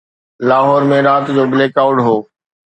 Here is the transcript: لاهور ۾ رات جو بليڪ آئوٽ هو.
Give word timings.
لاهور 0.49 0.85
۾ 0.91 0.99
رات 1.07 1.25
جو 1.35 1.43
بليڪ 1.51 1.73
آئوٽ 1.83 1.97
هو. 2.05 2.17